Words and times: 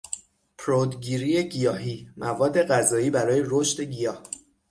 پرود 0.57 1.01
گیری 1.01 1.49
گیاهی، 1.49 2.09
مواد 2.17 2.63
غذایی 2.67 3.09
برای 3.09 3.41
رشد 3.45 3.81
گیاه 3.81 4.23